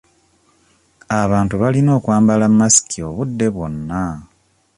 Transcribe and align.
Abantu 1.21 1.55
balina 1.61 1.91
okwambala 1.99 2.45
masiki 2.57 2.99
obudde 3.09 3.47
bwonna. 3.55 4.03